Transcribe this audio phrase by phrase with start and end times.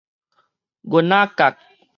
[0.83, 1.57] 銀仔角